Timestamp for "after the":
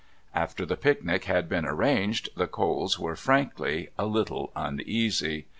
0.33-0.77